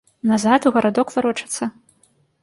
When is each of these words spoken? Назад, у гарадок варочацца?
Назад, 0.29 0.61
у 0.69 0.71
гарадок 0.77 1.13
варочацца? 1.15 1.63